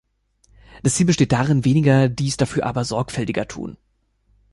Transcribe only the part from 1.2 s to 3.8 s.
darin, weniger, dies dafür aber sorgfältiger tun.